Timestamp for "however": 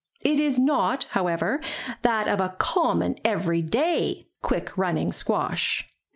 1.11-1.61